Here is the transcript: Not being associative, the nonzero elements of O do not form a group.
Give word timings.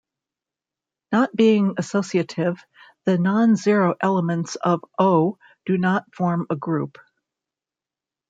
Not 1.11 1.35
being 1.35 1.75
associative, 1.77 2.65
the 3.05 3.17
nonzero 3.17 3.93
elements 4.01 4.55
of 4.55 4.83
O 4.97 5.37
do 5.67 5.77
not 5.77 6.15
form 6.15 6.47
a 6.49 6.55
group. 6.55 6.97